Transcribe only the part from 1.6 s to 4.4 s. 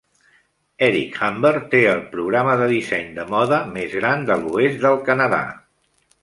té el programa de disseny de moda més gran de